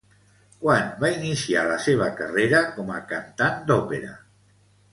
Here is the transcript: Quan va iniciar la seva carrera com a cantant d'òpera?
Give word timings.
Quan 0.61 0.87
va 1.03 1.11
iniciar 1.17 1.65
la 1.67 1.75
seva 1.85 2.09
carrera 2.21 2.63
com 2.81 2.91
a 2.97 2.99
cantant 3.15 3.63
d'òpera? 3.71 4.13